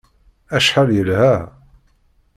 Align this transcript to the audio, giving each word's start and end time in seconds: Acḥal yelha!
Acḥal 0.55 0.89
yelha! 0.95 1.33